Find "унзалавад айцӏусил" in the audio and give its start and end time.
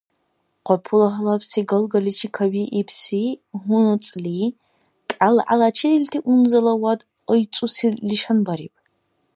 6.29-7.93